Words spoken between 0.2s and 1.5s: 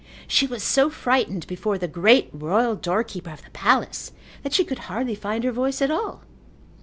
She was so frightened